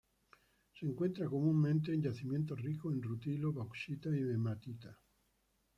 Se 0.73 0.87
encuentra 0.87 1.29
comúnmente 1.29 1.93
en 1.93 2.01
yacimientos 2.01 2.59
ricos 2.59 2.91
en 2.95 3.03
rutilo, 3.03 3.53
bauxita 3.53 4.09
y 4.09 4.21
hematita. 4.31 4.99